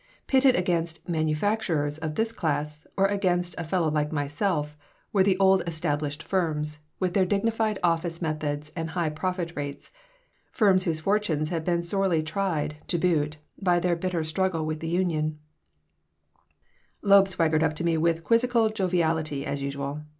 Pitted 0.25 0.55
against 0.55 1.07
"manufacturers" 1.07 1.99
of 1.99 2.15
this 2.15 2.31
class 2.31 2.87
or 2.97 3.05
against 3.05 3.53
a 3.59 3.63
fellow 3.63 3.91
like 3.91 4.11
myself 4.11 4.75
were 5.13 5.21
the 5.21 5.37
old 5.37 5.61
established 5.67 6.23
firms, 6.23 6.79
with 6.99 7.13
their 7.13 7.23
dignified 7.23 7.77
office 7.83 8.19
methods 8.19 8.71
and 8.75 8.89
high 8.89 9.11
profit 9.11 9.55
rates, 9.55 9.91
firms 10.49 10.85
whose 10.85 11.01
fortunes 11.01 11.49
had 11.49 11.63
been 11.63 11.83
sorely 11.83 12.23
tried, 12.23 12.77
to 12.87 12.97
boot, 12.97 13.37
by 13.61 13.79
their 13.79 13.95
bitter 13.95 14.23
struggle 14.23 14.65
with 14.65 14.79
the 14.79 14.89
union 14.89 15.37
Loeb 17.03 17.27
swaggered 17.27 17.61
up 17.61 17.75
to 17.75 17.83
me 17.83 17.95
with 17.95 18.23
quizzical 18.23 18.71
joviality 18.71 19.45
as 19.45 19.61
usual. 19.61 20.01